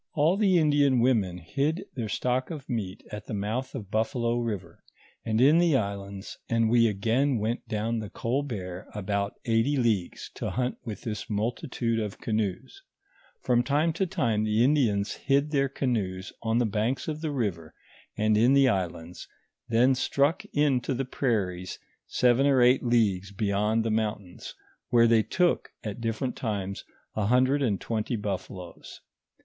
[0.01, 4.39] v,■^: All the ^ndian women hid their stock of meat at the mouth of Buffalo
[4.39, 4.83] river,
[5.23, 10.49] and in the islands, and we again went down the Colbert abouf eighty leagues to
[10.49, 12.81] hunt with this multitude of canoes;
[13.43, 17.75] from time to time the Indians hid their canoes on the banks of the river
[18.17, 19.27] and in the islands;
[19.69, 21.77] then struck in to the prairies
[22.07, 24.55] seven or eight leagues beyond the mountains,
[24.89, 29.01] where they took, at different times, a hundred and twenty buffaloes.